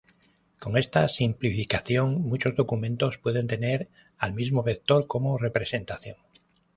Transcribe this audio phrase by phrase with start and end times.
[0.59, 6.17] Con esta simplificación muchos documentos pueden tener al mismo vector como representación.